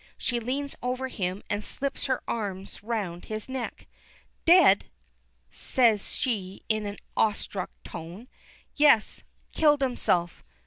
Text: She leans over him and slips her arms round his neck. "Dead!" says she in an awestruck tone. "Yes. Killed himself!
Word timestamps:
She 0.17 0.39
leans 0.39 0.75
over 0.81 1.09
him 1.09 1.43
and 1.47 1.63
slips 1.63 2.05
her 2.05 2.23
arms 2.27 2.81
round 2.81 3.25
his 3.25 3.47
neck. 3.47 3.85
"Dead!" 4.45 4.87
says 5.51 6.15
she 6.15 6.63
in 6.67 6.87
an 6.87 6.97
awestruck 7.15 7.69
tone. 7.83 8.27
"Yes. 8.73 9.21
Killed 9.53 9.81
himself! 9.83 10.43